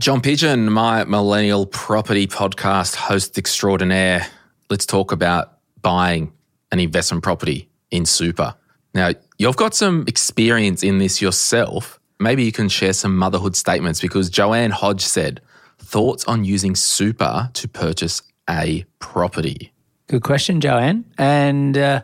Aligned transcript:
John 0.00 0.22
Pidgeon, 0.22 0.72
my 0.72 1.04
millennial 1.04 1.66
property 1.66 2.26
podcast 2.26 2.94
host 2.94 3.36
extraordinaire. 3.36 4.26
Let's 4.70 4.86
talk 4.86 5.12
about 5.12 5.58
buying 5.82 6.32
an 6.72 6.80
investment 6.80 7.22
property 7.22 7.68
in 7.90 8.06
super. 8.06 8.54
Now, 8.94 9.10
you've 9.36 9.58
got 9.58 9.74
some 9.74 10.06
experience 10.08 10.82
in 10.82 10.96
this 10.96 11.20
yourself. 11.20 12.00
Maybe 12.18 12.44
you 12.44 12.50
can 12.50 12.70
share 12.70 12.94
some 12.94 13.14
motherhood 13.14 13.54
statements 13.56 14.00
because 14.00 14.30
Joanne 14.30 14.70
Hodge 14.70 15.02
said, 15.02 15.42
thoughts 15.78 16.24
on 16.24 16.44
using 16.44 16.74
super 16.74 17.50
to 17.52 17.68
purchase 17.68 18.22
a 18.48 18.86
property. 19.00 19.70
Good 20.10 20.24
question, 20.24 20.60
Joanne. 20.60 21.04
And 21.18 21.78
uh, 21.78 22.02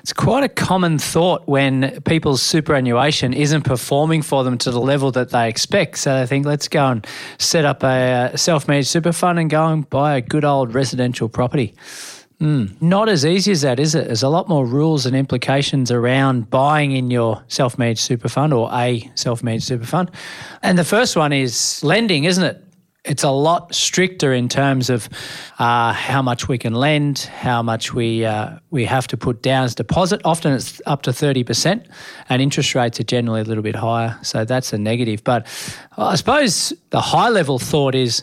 it's 0.00 0.14
quite 0.14 0.42
a 0.42 0.48
common 0.48 0.98
thought 0.98 1.46
when 1.46 2.00
people's 2.06 2.40
superannuation 2.40 3.34
isn't 3.34 3.64
performing 3.64 4.22
for 4.22 4.42
them 4.42 4.56
to 4.56 4.70
the 4.70 4.80
level 4.80 5.10
that 5.10 5.28
they 5.32 5.50
expect. 5.50 5.98
So 5.98 6.18
they 6.18 6.24
think, 6.24 6.46
let's 6.46 6.66
go 6.66 6.86
and 6.86 7.06
set 7.36 7.66
up 7.66 7.82
a, 7.82 8.32
uh, 8.32 8.36
self 8.38 8.68
managed 8.68 8.88
super 8.88 9.12
fund 9.12 9.38
and 9.38 9.50
go 9.50 9.66
and 9.66 9.86
buy 9.90 10.16
a 10.16 10.22
good 10.22 10.46
old 10.46 10.72
residential 10.72 11.28
property. 11.28 11.74
Mm, 12.40 12.80
not 12.80 13.10
as 13.10 13.26
easy 13.26 13.52
as 13.52 13.60
that, 13.60 13.78
is 13.78 13.94
it? 13.94 14.06
There's 14.06 14.22
a 14.22 14.30
lot 14.30 14.48
more 14.48 14.64
rules 14.64 15.04
and 15.04 15.14
implications 15.14 15.90
around 15.90 16.48
buying 16.48 16.92
in 16.92 17.10
your 17.10 17.44
self 17.48 17.76
managed 17.76 18.00
super 18.00 18.30
fund 18.30 18.54
or 18.54 18.70
a 18.72 19.10
self 19.14 19.42
managed 19.42 19.64
super 19.64 19.84
fund. 19.84 20.10
And 20.62 20.78
the 20.78 20.84
first 20.84 21.16
one 21.16 21.34
is 21.34 21.84
lending, 21.84 22.24
isn't 22.24 22.44
it? 22.44 22.64
It's 23.04 23.24
a 23.24 23.30
lot 23.30 23.74
stricter 23.74 24.32
in 24.32 24.48
terms 24.48 24.88
of 24.88 25.08
uh, 25.58 25.92
how 25.92 26.22
much 26.22 26.46
we 26.46 26.56
can 26.56 26.72
lend, 26.72 27.18
how 27.18 27.62
much 27.62 27.92
we 27.92 28.24
uh, 28.24 28.58
we 28.70 28.84
have 28.84 29.08
to 29.08 29.16
put 29.16 29.42
down 29.42 29.64
as 29.64 29.74
deposit. 29.74 30.20
Often 30.24 30.52
it's 30.52 30.80
up 30.86 31.02
to 31.02 31.12
thirty 31.12 31.42
percent, 31.42 31.86
and 32.28 32.40
interest 32.40 32.74
rates 32.74 33.00
are 33.00 33.04
generally 33.04 33.40
a 33.40 33.44
little 33.44 33.62
bit 33.62 33.74
higher. 33.74 34.16
So 34.22 34.44
that's 34.44 34.72
a 34.72 34.78
negative. 34.78 35.24
But 35.24 35.46
I 35.96 36.14
suppose 36.14 36.72
the 36.90 37.00
high 37.00 37.28
level 37.28 37.58
thought 37.58 37.94
is 37.94 38.22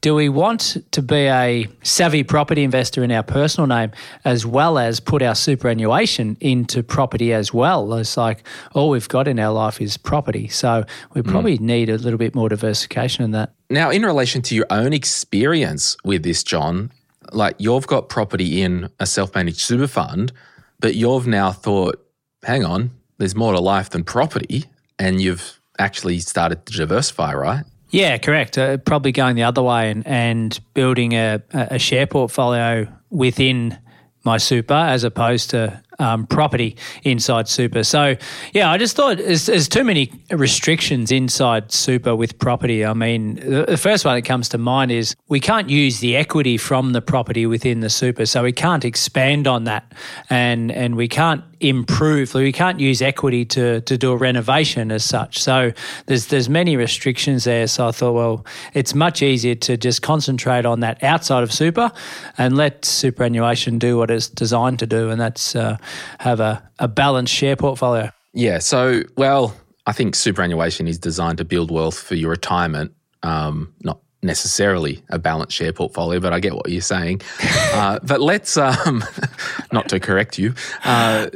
do 0.00 0.14
we 0.14 0.28
want 0.28 0.78
to 0.92 1.02
be 1.02 1.26
a 1.26 1.68
savvy 1.82 2.22
property 2.22 2.64
investor 2.64 3.04
in 3.04 3.12
our 3.12 3.22
personal 3.22 3.66
name 3.66 3.90
as 4.24 4.46
well 4.46 4.78
as 4.78 4.98
put 4.98 5.22
our 5.22 5.34
superannuation 5.34 6.36
into 6.40 6.82
property 6.82 7.32
as 7.34 7.52
well? 7.52 7.92
It's 7.94 8.16
like 8.16 8.46
all 8.72 8.88
we've 8.88 9.08
got 9.08 9.28
in 9.28 9.38
our 9.38 9.52
life 9.52 9.80
is 9.80 9.96
property. 9.96 10.48
So 10.48 10.84
we 11.12 11.20
hmm. 11.20 11.30
probably 11.30 11.58
mm. 11.58 11.62
need 11.62 11.90
a 11.90 11.98
little 11.98 12.18
bit 12.18 12.34
more 12.34 12.48
diversification 12.48 13.24
in 13.24 13.32
that. 13.32 13.52
Now, 13.68 13.90
in 13.90 14.02
relation 14.02 14.42
to 14.42 14.54
your 14.54 14.66
own 14.70 14.92
experience 14.92 15.96
with 16.02 16.22
this, 16.22 16.42
John, 16.42 16.90
like 17.32 17.56
you've 17.58 17.86
got 17.86 18.08
property 18.08 18.62
in 18.62 18.88
a 18.98 19.06
self 19.06 19.34
managed 19.34 19.60
super 19.60 19.86
fund, 19.86 20.32
but 20.80 20.94
you've 20.94 21.26
now 21.26 21.52
thought, 21.52 22.04
hang 22.42 22.64
on, 22.64 22.90
there's 23.18 23.34
more 23.34 23.52
to 23.52 23.60
life 23.60 23.90
than 23.90 24.04
property. 24.04 24.64
And 24.98 25.20
you've 25.20 25.60
actually 25.78 26.20
started 26.20 26.64
to 26.66 26.72
diversify, 26.72 27.34
right? 27.34 27.64
Yeah, 27.90 28.18
correct. 28.18 28.56
Uh, 28.56 28.76
probably 28.78 29.12
going 29.12 29.36
the 29.36 29.42
other 29.42 29.62
way 29.62 29.90
and, 29.90 30.06
and 30.06 30.58
building 30.74 31.12
a, 31.12 31.42
a 31.52 31.78
share 31.78 32.06
portfolio 32.06 32.86
within 33.10 33.78
my 34.24 34.38
super 34.38 34.74
as 34.74 35.04
opposed 35.04 35.50
to 35.50 35.82
um, 36.00 36.26
property 36.26 36.76
inside 37.04 37.46
super. 37.46 37.84
So, 37.84 38.16
yeah, 38.52 38.70
I 38.70 38.78
just 38.78 38.96
thought 38.96 39.18
there's, 39.18 39.46
there's, 39.46 39.68
too 39.68 39.84
many 39.84 40.10
restrictions 40.30 41.12
inside 41.12 41.70
super 41.70 42.16
with 42.16 42.38
property. 42.38 42.84
I 42.84 42.94
mean, 42.94 43.34
the, 43.36 43.76
first 43.76 44.04
one 44.04 44.16
that 44.16 44.22
comes 44.22 44.48
to 44.48 44.58
mind 44.58 44.90
is 44.90 45.14
we 45.28 45.38
can't 45.38 45.68
use 45.68 46.00
the 46.00 46.16
equity 46.16 46.56
from 46.56 46.92
the 46.92 47.02
property 47.02 47.46
within 47.46 47.80
the 47.80 47.90
super, 47.90 48.26
so 48.26 48.42
we 48.42 48.52
can't 48.52 48.84
expand 48.84 49.46
on 49.46 49.64
that, 49.64 49.92
and 50.28 50.72
and 50.72 50.96
we 50.96 51.06
can't 51.06 51.44
improve. 51.60 52.32
We 52.34 52.52
can't 52.52 52.80
use 52.80 53.02
equity 53.02 53.44
to 53.46 53.80
to 53.82 53.98
do 53.98 54.12
a 54.12 54.16
renovation 54.16 54.90
as 54.90 55.04
such. 55.04 55.38
So 55.38 55.72
there's 56.06 56.26
there's 56.26 56.48
many 56.48 56.76
restrictions 56.76 57.44
there. 57.44 57.66
So 57.66 57.88
I 57.88 57.92
thought, 57.92 58.12
well, 58.12 58.46
it's 58.74 58.94
much 58.94 59.22
easier 59.22 59.54
to 59.54 59.76
just 59.76 60.02
concentrate 60.02 60.64
on 60.64 60.80
that 60.80 61.02
outside 61.02 61.42
of 61.42 61.52
super, 61.52 61.92
and 62.38 62.56
let 62.56 62.84
superannuation 62.84 63.78
do 63.78 63.98
what 63.98 64.10
it's 64.10 64.28
designed 64.28 64.78
to 64.80 64.86
do, 64.86 65.10
and 65.10 65.20
that's 65.20 65.54
uh, 65.54 65.76
have 66.18 66.40
a, 66.40 66.62
a 66.78 66.88
balanced 66.88 67.32
share 67.32 67.56
portfolio? 67.56 68.10
Yeah. 68.32 68.58
So, 68.58 69.02
well, 69.16 69.54
I 69.86 69.92
think 69.92 70.14
superannuation 70.14 70.86
is 70.86 70.98
designed 70.98 71.38
to 71.38 71.44
build 71.44 71.70
wealth 71.70 71.98
for 71.98 72.14
your 72.14 72.30
retirement, 72.30 72.92
um, 73.22 73.74
not 73.82 74.00
necessarily 74.22 75.02
a 75.08 75.18
balanced 75.18 75.56
share 75.56 75.72
portfolio, 75.72 76.20
but 76.20 76.32
I 76.32 76.40
get 76.40 76.54
what 76.54 76.68
you're 76.68 76.80
saying. 76.80 77.22
Uh, 77.72 78.00
but 78.02 78.20
let's, 78.20 78.56
um, 78.56 79.02
not 79.72 79.88
to 79.88 80.00
correct 80.00 80.38
you, 80.38 80.52
uh, 80.84 81.28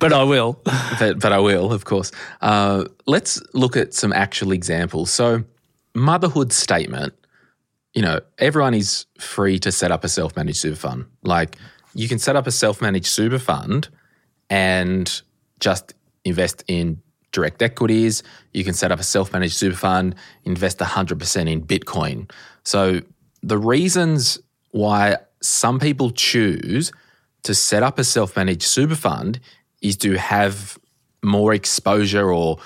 but 0.00 0.12
I 0.12 0.24
will. 0.24 0.58
But, 0.98 1.20
but 1.20 1.32
I 1.32 1.38
will, 1.38 1.70
of 1.70 1.84
course. 1.84 2.10
Uh, 2.40 2.86
let's 3.06 3.40
look 3.52 3.76
at 3.76 3.92
some 3.92 4.12
actual 4.12 4.52
examples. 4.52 5.10
So, 5.10 5.44
motherhood 5.94 6.52
statement. 6.52 7.12
You 7.92 8.02
know, 8.02 8.20
everyone 8.38 8.72
is 8.72 9.04
free 9.18 9.58
to 9.60 9.70
set 9.70 9.92
up 9.92 10.02
a 10.02 10.08
self 10.08 10.34
managed 10.34 10.58
super 10.58 10.76
fund. 10.76 11.04
Like, 11.22 11.56
you 11.94 12.08
can 12.08 12.18
set 12.18 12.36
up 12.36 12.46
a 12.46 12.50
self 12.50 12.80
managed 12.80 13.06
super 13.06 13.38
fund 13.38 13.88
and 14.52 15.22
just 15.60 15.94
invest 16.26 16.62
in 16.68 17.00
direct 17.32 17.62
equities. 17.62 18.22
You 18.52 18.64
can 18.64 18.74
set 18.74 18.92
up 18.92 19.00
a 19.00 19.02
self 19.02 19.32
managed 19.32 19.54
super 19.54 19.76
fund, 19.76 20.14
invest 20.44 20.78
100% 20.78 21.50
in 21.50 21.62
Bitcoin. 21.62 22.30
So, 22.62 23.00
the 23.42 23.56
reasons 23.56 24.38
why 24.72 25.16
some 25.40 25.80
people 25.80 26.10
choose 26.10 26.92
to 27.44 27.54
set 27.54 27.82
up 27.82 27.98
a 27.98 28.04
self 28.04 28.36
managed 28.36 28.64
super 28.64 28.94
fund 28.94 29.40
is 29.80 29.96
to 29.96 30.18
have 30.18 30.78
more 31.22 31.54
exposure 31.54 32.30
or 32.30 32.58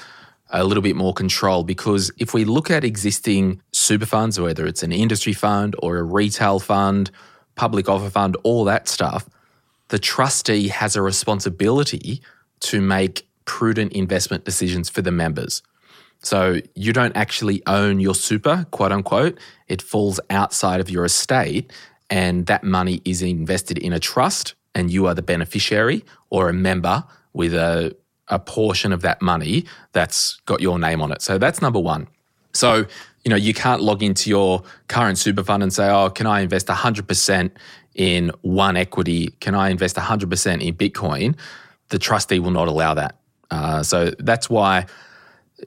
a 0.50 0.64
little 0.64 0.82
bit 0.82 0.96
more 0.96 1.14
control 1.14 1.62
because 1.62 2.10
if 2.18 2.34
we 2.34 2.44
look 2.44 2.68
at 2.68 2.82
existing 2.82 3.62
super 3.72 4.06
funds, 4.06 4.40
whether 4.40 4.66
it's 4.66 4.82
an 4.82 4.92
industry 4.92 5.32
fund 5.32 5.76
or 5.78 5.98
a 5.98 6.02
retail 6.02 6.58
fund, 6.58 7.12
public 7.54 7.88
offer 7.88 8.10
fund, 8.10 8.36
all 8.42 8.64
that 8.64 8.88
stuff, 8.88 9.28
the 9.88 9.98
trustee 9.98 10.68
has 10.68 10.96
a 10.96 11.02
responsibility 11.02 12.22
to 12.60 12.80
make 12.80 13.26
prudent 13.44 13.92
investment 13.92 14.44
decisions 14.44 14.88
for 14.88 15.02
the 15.02 15.12
members. 15.12 15.62
So 16.22 16.60
you 16.74 16.92
don't 16.92 17.16
actually 17.16 17.62
own 17.66 18.00
your 18.00 18.14
super, 18.14 18.66
quote 18.70 18.92
unquote. 18.92 19.38
It 19.68 19.82
falls 19.82 20.18
outside 20.30 20.80
of 20.80 20.90
your 20.90 21.04
estate, 21.04 21.72
and 22.10 22.46
that 22.46 22.64
money 22.64 23.02
is 23.04 23.22
invested 23.22 23.78
in 23.78 23.92
a 23.92 24.00
trust, 24.00 24.54
and 24.74 24.90
you 24.90 25.06
are 25.06 25.14
the 25.14 25.22
beneficiary 25.22 26.04
or 26.30 26.48
a 26.48 26.52
member 26.52 27.04
with 27.32 27.54
a, 27.54 27.96
a 28.28 28.38
portion 28.38 28.92
of 28.92 29.02
that 29.02 29.22
money 29.22 29.66
that's 29.92 30.40
got 30.46 30.60
your 30.60 30.78
name 30.78 31.00
on 31.00 31.12
it. 31.12 31.22
So 31.22 31.38
that's 31.38 31.62
number 31.62 31.78
one. 31.78 32.08
So, 32.52 32.86
you 33.24 33.28
know, 33.28 33.36
you 33.36 33.52
can't 33.52 33.82
log 33.82 34.02
into 34.02 34.30
your 34.30 34.62
current 34.88 35.18
super 35.18 35.44
fund 35.44 35.62
and 35.62 35.72
say, 35.72 35.88
oh, 35.90 36.10
can 36.10 36.26
I 36.26 36.40
invest 36.40 36.68
100% 36.68 37.50
in 37.96 38.30
one 38.42 38.76
equity, 38.76 39.28
can 39.40 39.54
I 39.54 39.70
invest 39.70 39.96
100% 39.96 40.62
in 40.62 40.74
Bitcoin? 40.74 41.34
The 41.88 41.98
trustee 41.98 42.38
will 42.38 42.50
not 42.50 42.68
allow 42.68 42.94
that. 42.94 43.16
Uh, 43.50 43.82
so 43.82 44.12
that's 44.18 44.50
why, 44.50 44.86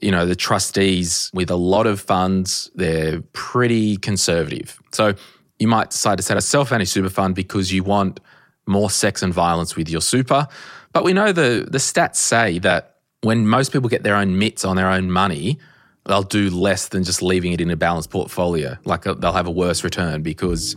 you 0.02 0.12
know, 0.12 0.26
the 0.26 0.36
trustees 0.36 1.32
with 1.34 1.50
a 1.50 1.56
lot 1.56 1.88
of 1.88 2.00
funds, 2.00 2.70
they're 2.76 3.22
pretty 3.34 3.98
conservative. 3.98 4.80
So 4.92 5.16
you 5.58 5.68
might 5.68 5.90
decide 5.90 6.18
to 6.18 6.24
set 6.24 6.38
a 6.38 6.42
self 6.42 6.72
managed 6.72 6.92
super 6.92 7.10
fund 7.10 7.36
because 7.36 7.74
you 7.74 7.84
want 7.84 8.20
more 8.66 8.90
sex 8.90 9.24
and 9.24 9.34
violence 9.34 9.76
with 9.76 9.90
your 9.90 10.02
super. 10.02 10.48
But 10.94 11.04
we 11.04 11.14
know 11.14 11.32
the, 11.32 11.68
the 11.70 11.78
stats 11.80 12.18
say 12.18 12.60
that 12.60 12.98
when 13.22 13.48
most 13.48 13.72
people 13.72 13.90
get 13.90 14.04
their 14.04 14.16
own 14.16 14.38
mitts 14.38 14.64
on 14.64 14.76
their 14.76 14.90
own 14.90 15.12
money, 15.12 15.60
they'll 16.06 16.24
do 16.24 16.50
less 16.50 16.88
than 16.88 17.04
just 17.04 17.22
leaving 17.22 17.52
it 17.52 17.62
in 17.62 17.70
a 17.70 17.76
balanced 17.76 18.10
portfolio. 18.10 18.78
Like 18.86 19.06
uh, 19.08 19.16
they'll 19.16 19.34
have 19.34 19.48
a 19.48 19.52
worse 19.52 19.84
return 19.84 20.22
because, 20.22 20.76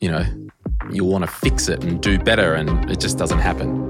you 0.00 0.10
know, 0.10 0.24
you'll 0.92 1.08
want 1.08 1.24
to 1.24 1.30
fix 1.30 1.68
it 1.68 1.82
and 1.84 2.00
do 2.00 2.18
better, 2.18 2.54
and 2.54 2.90
it 2.90 3.00
just 3.00 3.18
doesn't 3.18 3.40
happen. 3.40 3.88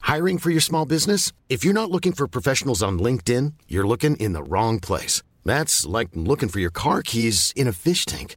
Hiring 0.00 0.38
for 0.38 0.50
your 0.50 0.62
small 0.62 0.86
business? 0.86 1.32
If 1.48 1.62
you're 1.62 1.74
not 1.74 1.90
looking 1.90 2.12
for 2.12 2.26
professionals 2.26 2.82
on 2.82 2.98
LinkedIn, 2.98 3.52
you're 3.68 3.86
looking 3.86 4.16
in 4.16 4.32
the 4.32 4.42
wrong 4.42 4.80
place. 4.80 5.22
That's 5.44 5.84
like 5.84 6.08
looking 6.14 6.48
for 6.48 6.58
your 6.58 6.70
car 6.70 7.02
keys 7.02 7.52
in 7.54 7.68
a 7.68 7.72
fish 7.72 8.06
tank. 8.06 8.36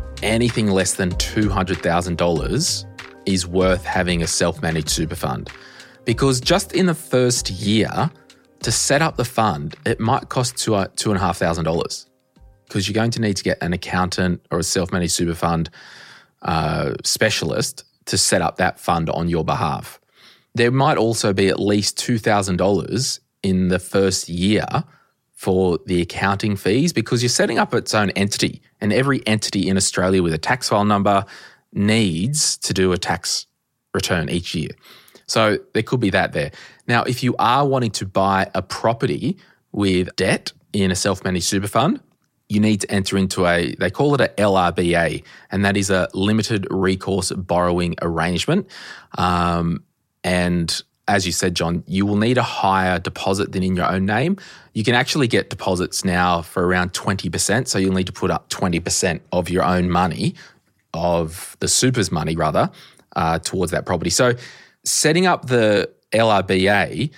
anything 0.23 0.67
less 0.67 0.93
than 0.93 1.11
$200,000 1.11 2.85
is 3.25 3.47
worth 3.47 3.85
having 3.85 4.23
a 4.23 4.27
self 4.27 4.61
managed 4.61 4.89
super 4.89 5.15
fund. 5.15 5.49
Because 6.05 6.41
just 6.41 6.73
in 6.73 6.85
the 6.87 6.95
first 6.95 7.49
year, 7.49 8.09
to 8.63 8.71
set 8.71 9.01
up 9.01 9.17
the 9.17 9.25
fund, 9.25 9.75
it 9.85 9.99
might 9.99 10.29
cost 10.29 10.57
two, 10.57 10.75
uh, 10.75 10.87
$2,500 10.95 12.05
because 12.67 12.87
you're 12.87 12.93
going 12.93 13.11
to 13.11 13.19
need 13.19 13.35
to 13.35 13.43
get 13.43 13.57
an 13.61 13.73
accountant 13.73 14.45
or 14.49 14.59
a 14.59 14.63
self 14.63 14.91
managed 14.91 15.13
super 15.13 15.33
fund 15.33 15.69
uh, 16.43 16.93
specialist 17.03 17.83
to 18.05 18.17
set 18.17 18.41
up 18.41 18.57
that 18.57 18.79
fund 18.79 19.09
on 19.09 19.29
your 19.29 19.43
behalf. 19.43 19.99
There 20.55 20.71
might 20.71 20.97
also 20.97 21.33
be 21.33 21.49
at 21.49 21.59
least 21.59 21.97
$2,000 21.97 23.19
in 23.43 23.67
the 23.69 23.79
first 23.79 24.29
year 24.29 24.65
for 25.41 25.79
the 25.87 26.03
accounting 26.03 26.55
fees 26.55 26.93
because 26.93 27.23
you're 27.23 27.29
setting 27.29 27.57
up 27.57 27.73
its 27.73 27.95
own 27.95 28.11
entity, 28.11 28.61
and 28.79 28.93
every 28.93 29.25
entity 29.25 29.67
in 29.67 29.75
Australia 29.75 30.21
with 30.21 30.35
a 30.35 30.37
tax 30.37 30.69
file 30.69 30.85
number 30.85 31.25
needs 31.73 32.57
to 32.57 32.75
do 32.75 32.91
a 32.91 32.97
tax 32.99 33.47
return 33.91 34.29
each 34.29 34.53
year. 34.53 34.69
So 35.25 35.57
there 35.73 35.81
could 35.81 35.99
be 35.99 36.11
that 36.11 36.33
there. 36.33 36.51
Now, 36.87 37.01
if 37.05 37.23
you 37.23 37.35
are 37.39 37.65
wanting 37.65 37.89
to 37.89 38.05
buy 38.05 38.51
a 38.53 38.61
property 38.61 39.35
with 39.71 40.15
debt 40.15 40.51
in 40.73 40.91
a 40.91 40.95
self 40.95 41.23
managed 41.23 41.47
super 41.47 41.67
fund, 41.67 41.99
you 42.47 42.59
need 42.59 42.81
to 42.81 42.91
enter 42.91 43.17
into 43.17 43.47
a, 43.47 43.73
they 43.79 43.89
call 43.89 44.13
it 44.13 44.21
a 44.21 44.27
LRBA, 44.37 45.23
and 45.49 45.65
that 45.65 45.75
is 45.75 45.89
a 45.89 46.07
limited 46.13 46.67
recourse 46.69 47.31
borrowing 47.31 47.95
arrangement. 48.03 48.67
Um, 49.17 49.85
and 50.23 50.83
as 51.07 51.25
you 51.25 51.31
said, 51.31 51.55
John, 51.55 51.83
you 51.87 52.05
will 52.05 52.15
need 52.15 52.37
a 52.37 52.43
higher 52.43 52.99
deposit 52.99 53.51
than 53.51 53.63
in 53.63 53.75
your 53.75 53.89
own 53.89 54.05
name. 54.05 54.37
You 54.73 54.83
can 54.83 54.95
actually 54.95 55.27
get 55.27 55.49
deposits 55.49 56.05
now 56.05 56.41
for 56.41 56.65
around 56.65 56.93
20%. 56.93 57.67
So 57.67 57.77
you'll 57.77 57.93
need 57.93 58.07
to 58.07 58.13
put 58.13 58.31
up 58.31 58.49
20% 58.49 59.19
of 59.31 59.49
your 59.49 59.63
own 59.63 59.89
money, 59.89 60.35
of 60.93 61.57
the 61.59 61.67
super's 61.67 62.11
money 62.11 62.35
rather, 62.35 62.69
uh, 63.15 63.39
towards 63.39 63.71
that 63.71 63.85
property. 63.85 64.09
So 64.09 64.33
setting 64.85 65.25
up 65.25 65.47
the 65.47 65.89
LRBA, 66.11 67.11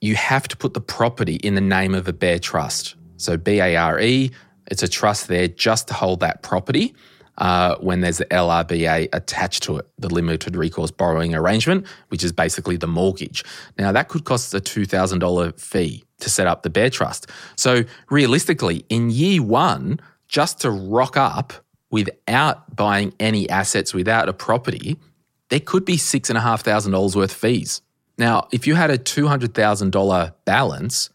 you 0.00 0.14
have 0.16 0.48
to 0.48 0.56
put 0.56 0.74
the 0.74 0.80
property 0.80 1.36
in 1.36 1.54
the 1.54 1.60
name 1.60 1.94
of 1.94 2.08
a 2.08 2.12
bare 2.12 2.38
trust. 2.38 2.94
So 3.16 3.36
B 3.36 3.60
A 3.60 3.76
R 3.76 4.00
E, 4.00 4.30
it's 4.70 4.82
a 4.82 4.88
trust 4.88 5.28
there 5.28 5.46
just 5.46 5.88
to 5.88 5.94
hold 5.94 6.20
that 6.20 6.42
property 6.42 6.94
uh, 7.40 7.76
when 7.76 8.02
there's 8.02 8.18
the 8.18 8.26
LRBA 8.26 9.08
attached 9.12 9.62
to 9.64 9.78
it, 9.78 9.88
the 9.98 10.12
limited 10.12 10.54
recourse 10.54 10.90
borrowing 10.90 11.34
arrangement, 11.34 11.86
which 12.08 12.22
is 12.22 12.32
basically 12.32 12.76
the 12.76 12.86
mortgage. 12.86 13.42
Now, 13.78 13.92
that 13.92 14.08
could 14.08 14.24
cost 14.24 14.54
a 14.54 14.60
$2,000 14.60 15.58
fee 15.58 16.04
to 16.20 16.30
set 16.30 16.46
up 16.46 16.62
the 16.62 16.70
bare 16.70 16.90
trust. 16.90 17.28
So, 17.56 17.84
realistically, 18.10 18.84
in 18.90 19.10
year 19.10 19.42
one, 19.42 20.00
just 20.28 20.60
to 20.60 20.70
rock 20.70 21.16
up 21.16 21.54
without 21.90 22.76
buying 22.76 23.14
any 23.18 23.48
assets, 23.48 23.94
without 23.94 24.28
a 24.28 24.32
property, 24.34 24.98
there 25.48 25.60
could 25.60 25.84
be 25.84 25.96
$6,500 25.96 27.16
worth 27.16 27.30
of 27.30 27.36
fees. 27.36 27.80
Now, 28.18 28.48
if 28.52 28.66
you 28.66 28.74
had 28.74 28.90
a 28.90 28.98
$200,000 28.98 30.34
balance, 30.44 31.08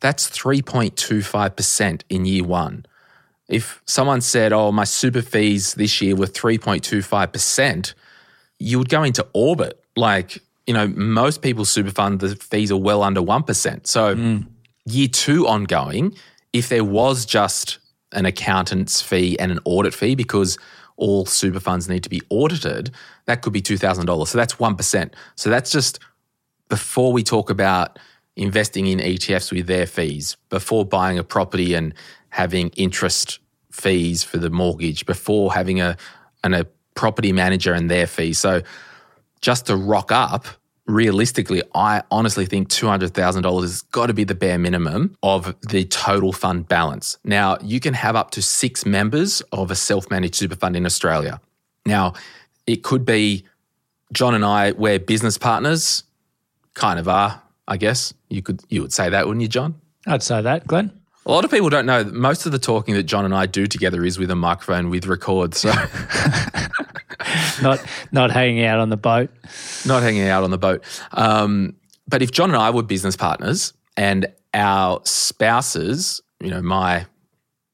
that's 0.00 0.28
3.25% 0.28 2.02
in 2.10 2.26
year 2.26 2.44
one. 2.44 2.84
If 3.48 3.82
someone 3.86 4.20
said, 4.20 4.52
oh, 4.52 4.72
my 4.72 4.84
super 4.84 5.22
fees 5.22 5.74
this 5.74 6.00
year 6.02 6.14
were 6.14 6.26
3.25%, 6.26 7.94
you 8.58 8.78
would 8.78 8.88
go 8.88 9.02
into 9.02 9.26
orbit. 9.32 9.82
Like, 9.96 10.38
you 10.66 10.74
know, 10.74 10.88
most 10.88 11.40
people's 11.40 11.70
super 11.70 11.90
fund, 11.90 12.20
the 12.20 12.36
fees 12.36 12.70
are 12.70 12.76
well 12.76 13.02
under 13.02 13.22
1%. 13.22 13.86
So, 13.86 14.14
mm. 14.14 14.46
year 14.84 15.08
two 15.08 15.46
ongoing, 15.46 16.14
if 16.52 16.68
there 16.68 16.84
was 16.84 17.24
just 17.24 17.78
an 18.12 18.26
accountant's 18.26 19.00
fee 19.00 19.38
and 19.38 19.50
an 19.50 19.60
audit 19.64 19.94
fee, 19.94 20.14
because 20.14 20.58
all 20.96 21.24
super 21.24 21.60
funds 21.60 21.88
need 21.88 22.02
to 22.02 22.10
be 22.10 22.20
audited, 22.28 22.90
that 23.26 23.40
could 23.40 23.52
be 23.52 23.62
$2,000. 23.62 24.26
So 24.26 24.36
that's 24.36 24.56
1%. 24.56 25.12
So 25.36 25.48
that's 25.48 25.70
just 25.70 26.00
before 26.68 27.12
we 27.12 27.22
talk 27.22 27.48
about 27.50 27.98
investing 28.36 28.86
in 28.86 28.98
ETFs 28.98 29.52
with 29.52 29.66
their 29.66 29.86
fees, 29.86 30.36
before 30.48 30.84
buying 30.84 31.18
a 31.18 31.24
property 31.24 31.74
and 31.74 31.94
having 32.30 32.68
interest 32.70 33.38
fees 33.70 34.22
for 34.22 34.38
the 34.38 34.50
mortgage 34.50 35.06
before 35.06 35.52
having 35.52 35.80
a, 35.80 35.96
and 36.42 36.54
a 36.54 36.66
property 36.94 37.32
manager 37.32 37.72
and 37.72 37.90
their 37.90 38.06
fees. 38.06 38.38
So 38.38 38.62
just 39.40 39.66
to 39.66 39.76
rock 39.76 40.10
up, 40.10 40.46
realistically, 40.86 41.62
I 41.74 42.02
honestly 42.10 42.46
think 42.46 42.68
$200,000 42.68 43.60
has 43.60 43.82
got 43.82 44.06
to 44.06 44.14
be 44.14 44.24
the 44.24 44.34
bare 44.34 44.58
minimum 44.58 45.16
of 45.22 45.54
the 45.60 45.84
total 45.84 46.32
fund 46.32 46.66
balance. 46.66 47.18
Now, 47.24 47.58
you 47.62 47.78
can 47.78 47.94
have 47.94 48.16
up 48.16 48.32
to 48.32 48.42
six 48.42 48.84
members 48.84 49.42
of 49.52 49.70
a 49.70 49.76
self 49.76 50.10
managed 50.10 50.34
super 50.34 50.56
fund 50.56 50.74
in 50.74 50.86
Australia. 50.86 51.40
Now, 51.86 52.14
it 52.66 52.82
could 52.82 53.04
be 53.04 53.44
John 54.12 54.34
and 54.34 54.44
I, 54.44 54.72
we're 54.72 54.98
business 54.98 55.38
partners, 55.38 56.02
kind 56.74 56.98
of 56.98 57.08
are, 57.08 57.42
I 57.66 57.76
guess. 57.76 58.14
You 58.28 58.42
could 58.42 58.62
you 58.68 58.82
would 58.82 58.92
say 58.92 59.10
that, 59.10 59.26
wouldn't 59.26 59.42
you, 59.42 59.48
John? 59.48 59.80
I'd 60.06 60.22
say 60.22 60.40
that, 60.42 60.66
Glen. 60.66 60.97
A 61.28 61.30
lot 61.30 61.44
of 61.44 61.50
people 61.50 61.68
don't 61.68 61.84
know 61.84 62.02
that 62.02 62.14
most 62.14 62.46
of 62.46 62.52
the 62.52 62.58
talking 62.58 62.94
that 62.94 63.02
John 63.02 63.26
and 63.26 63.34
I 63.34 63.44
do 63.44 63.66
together 63.66 64.02
is 64.02 64.18
with 64.18 64.30
a 64.30 64.34
microphone 64.34 64.88
with 64.88 65.06
record. 65.06 65.54
So 65.54 65.68
not 67.62 67.84
not 68.12 68.30
hanging 68.30 68.64
out 68.64 68.80
on 68.80 68.88
the 68.88 68.96
boat. 68.96 69.28
Not 69.84 70.02
hanging 70.02 70.26
out 70.26 70.42
on 70.42 70.50
the 70.50 70.56
boat. 70.56 70.82
Um, 71.12 71.76
but 72.08 72.22
if 72.22 72.32
John 72.32 72.48
and 72.48 72.56
I 72.56 72.70
were 72.70 72.82
business 72.82 73.14
partners 73.14 73.74
and 73.94 74.26
our 74.54 75.02
spouses, 75.04 76.22
you 76.42 76.48
know, 76.48 76.62
my 76.62 77.04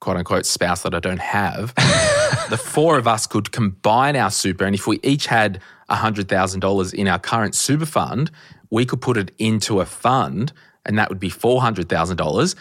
quote 0.00 0.16
unquote 0.16 0.46
spouse 0.46 0.82
that 0.82 0.92
I 0.92 0.98
don't 0.98 1.20
have, 1.20 1.74
the 2.50 2.58
four 2.60 2.98
of 2.98 3.06
us 3.06 3.28
could 3.28 3.52
combine 3.52 4.16
our 4.16 4.32
super. 4.32 4.64
And 4.64 4.74
if 4.74 4.88
we 4.88 4.98
each 5.04 5.26
had 5.26 5.60
$100,000 5.90 6.94
in 6.94 7.06
our 7.06 7.20
current 7.20 7.54
super 7.54 7.86
fund, 7.86 8.32
we 8.70 8.84
could 8.84 9.00
put 9.00 9.16
it 9.16 9.30
into 9.38 9.80
a 9.80 9.86
fund 9.86 10.52
and 10.84 10.98
that 10.98 11.08
would 11.08 11.20
be 11.20 11.30
$400,000 11.30 12.54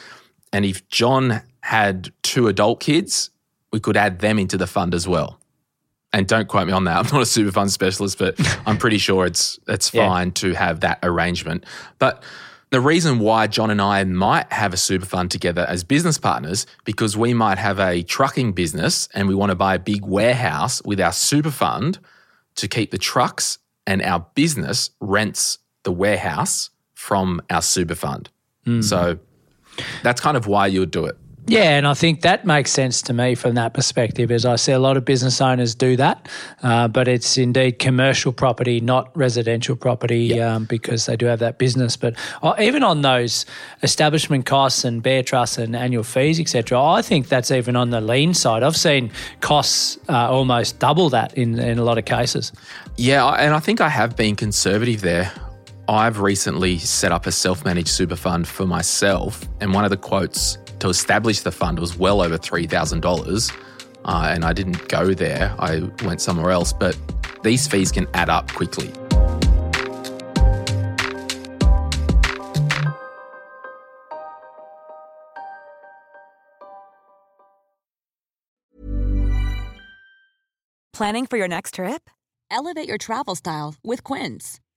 and 0.53 0.63
if 0.63 0.87
John 0.87 1.41
had 1.61 2.11
two 2.21 2.47
adult 2.47 2.79
kids, 2.79 3.31
we 3.71 3.79
could 3.79 3.97
add 3.97 4.19
them 4.19 4.37
into 4.37 4.55
the 4.55 4.67
fund 4.67 4.93
as 4.93 5.07
well. 5.07 5.39
And 6.13 6.27
don't 6.27 6.47
quote 6.47 6.67
me 6.67 6.73
on 6.73 6.83
that. 6.83 6.97
I'm 6.97 7.07
not 7.11 7.23
a 7.23 7.25
super 7.25 7.51
fund 7.51 7.71
specialist, 7.71 8.19
but 8.19 8.35
I'm 8.67 8.77
pretty 8.77 8.99
sure 8.99 9.25
it's 9.25 9.59
it's 9.67 9.89
fine 9.89 10.27
yeah. 10.27 10.33
to 10.33 10.53
have 10.53 10.81
that 10.81 10.99
arrangement. 11.03 11.65
But 11.97 12.23
the 12.69 12.79
reason 12.79 13.19
why 13.19 13.47
John 13.47 13.69
and 13.71 13.81
I 13.81 14.03
might 14.03 14.51
have 14.51 14.73
a 14.73 14.77
super 14.77 15.05
fund 15.05 15.31
together 15.31 15.65
as 15.67 15.83
business 15.83 16.17
partners 16.17 16.65
because 16.85 17.17
we 17.17 17.33
might 17.33 17.57
have 17.57 17.79
a 17.79 18.03
trucking 18.03 18.53
business 18.53 19.09
and 19.13 19.27
we 19.27 19.35
want 19.35 19.49
to 19.51 19.55
buy 19.55 19.75
a 19.75 19.79
big 19.79 20.05
warehouse 20.05 20.81
with 20.83 20.99
our 20.99 21.11
super 21.11 21.51
fund 21.51 21.99
to 22.55 22.67
keep 22.67 22.91
the 22.91 22.97
trucks 22.97 23.57
and 23.85 24.01
our 24.01 24.25
business 24.35 24.91
rents 24.99 25.59
the 25.83 25.91
warehouse 25.91 26.69
from 26.93 27.41
our 27.49 27.61
super 27.61 27.95
fund. 27.95 28.29
Mm. 28.65 28.83
So 28.83 29.19
that's 30.03 30.21
kind 30.21 30.37
of 30.37 30.47
why 30.47 30.67
you 30.67 30.79
would 30.81 30.91
do 30.91 31.05
it. 31.05 31.17
Yeah, 31.45 31.77
and 31.77 31.85
I 31.85 31.93
think 31.93 32.21
that 32.21 32.45
makes 32.45 32.71
sense 32.71 33.01
to 33.03 33.13
me 33.13 33.35
from 33.35 33.55
that 33.55 33.73
perspective. 33.73 34.31
As 34.31 34.45
I 34.45 34.55
see, 34.55 34.71
a 34.71 34.79
lot 34.79 34.95
of 34.95 35.03
business 35.03 35.41
owners 35.41 35.75
do 35.75 35.97
that, 35.97 36.29
uh, 36.61 36.87
but 36.87 37.09
it's 37.09 37.37
indeed 37.37 37.79
commercial 37.79 38.31
property, 38.31 38.79
not 38.79 39.15
residential 39.15 39.75
property, 39.75 40.25
yep. 40.25 40.49
um, 40.49 40.65
because 40.65 41.05
they 41.05 41.17
do 41.17 41.25
have 41.25 41.39
that 41.39 41.57
business. 41.57 41.97
But 41.97 42.15
uh, 42.41 42.55
even 42.59 42.81
on 42.81 43.01
those 43.01 43.45
establishment 43.81 44.45
costs 44.45 44.85
and 44.85 45.03
bare 45.03 45.21
trusts 45.21 45.57
and 45.57 45.75
annual 45.75 46.03
fees, 46.03 46.39
etc., 46.39 46.81
I 46.81 47.01
think 47.01 47.27
that's 47.27 47.51
even 47.51 47.75
on 47.75 47.89
the 47.89 47.99
lean 47.99 48.33
side. 48.33 48.63
I've 48.63 48.77
seen 48.77 49.11
costs 49.41 49.97
uh, 50.07 50.31
almost 50.31 50.79
double 50.79 51.09
that 51.09 51.37
in 51.37 51.59
in 51.59 51.77
a 51.77 51.83
lot 51.83 51.97
of 51.97 52.05
cases. 52.05 52.53
Yeah, 52.95 53.27
and 53.27 53.53
I 53.53 53.59
think 53.59 53.81
I 53.81 53.89
have 53.89 54.15
been 54.15 54.37
conservative 54.37 55.01
there. 55.01 55.33
I've 55.87 56.21
recently 56.21 56.77
set 56.77 57.11
up 57.11 57.25
a 57.25 57.31
self 57.31 57.65
managed 57.65 57.89
super 57.89 58.15
fund 58.15 58.47
for 58.47 58.65
myself, 58.65 59.47
and 59.59 59.73
one 59.73 59.83
of 59.83 59.89
the 59.89 59.97
quotes 59.97 60.57
to 60.79 60.87
establish 60.87 61.41
the 61.41 61.51
fund 61.51 61.79
was 61.79 61.97
well 61.97 62.21
over 62.21 62.37
$3,000. 62.37 63.51
Uh, 64.05 64.31
and 64.33 64.45
I 64.45 64.53
didn't 64.53 64.87
go 64.87 65.13
there, 65.13 65.53
I 65.59 65.81
went 66.03 66.21
somewhere 66.21 66.51
else, 66.51 66.73
but 66.73 66.97
these 67.43 67.67
fees 67.67 67.91
can 67.91 68.07
add 68.13 68.29
up 68.29 68.51
quickly. 68.53 68.91
Planning 80.93 81.25
for 81.25 81.37
your 81.37 81.47
next 81.47 81.75
trip? 81.75 82.09
Elevate 82.51 82.87
your 82.87 82.97
travel 82.97 83.35
style 83.35 83.75
with 83.83 84.03
Quince. 84.03 84.59